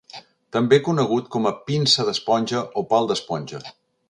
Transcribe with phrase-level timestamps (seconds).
[0.55, 3.63] També conegut com a pinça d'esponja o pal d'esponja.